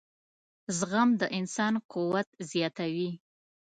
•زغم 0.77 1.09
د 1.21 1.23
انسان 1.37 1.73
قوت 1.91 2.27
زیاتوي. 2.51 3.11